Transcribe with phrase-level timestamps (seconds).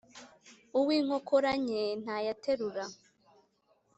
[0.79, 2.85] Uw' inkokora nke ntayaterura.